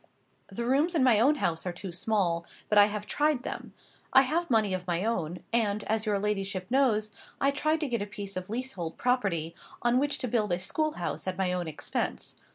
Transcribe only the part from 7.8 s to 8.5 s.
to get a piece of